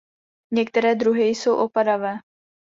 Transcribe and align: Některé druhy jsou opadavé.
Některé 0.51 0.95
druhy 0.95 1.23
jsou 1.27 1.55
opadavé. 1.55 2.17